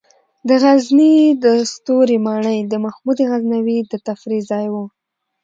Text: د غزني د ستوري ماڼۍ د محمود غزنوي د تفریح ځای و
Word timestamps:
د 0.47 0.49
غزني 0.63 1.15
د 1.43 1.45
ستوري 1.73 2.17
ماڼۍ 2.25 2.59
د 2.67 2.73
محمود 2.85 3.17
غزنوي 3.29 3.79
د 3.91 3.93
تفریح 4.07 4.41
ځای 4.51 4.65
و 4.73 4.75